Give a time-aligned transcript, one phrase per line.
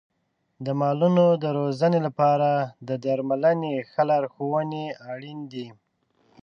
[0.65, 2.49] د مالونو د روزنې لپاره
[2.87, 5.67] د درملنې ښه لارښونې اړین دي.